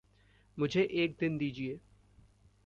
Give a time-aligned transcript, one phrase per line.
[0.59, 1.79] मुझे एक दिन दीजिए।